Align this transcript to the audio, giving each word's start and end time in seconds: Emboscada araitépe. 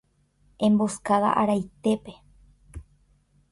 Emboscada 0.57 1.29
araitépe. 1.31 2.11